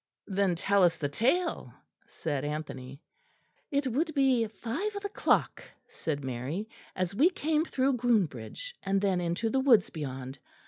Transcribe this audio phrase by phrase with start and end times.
[0.25, 1.71] "Then tell us the tale,"
[2.07, 2.99] said Anthony.
[3.69, 8.99] "It would be five of the clock," said Mary, "as we came through Groombridge, and
[8.99, 10.39] then into the woods beyond.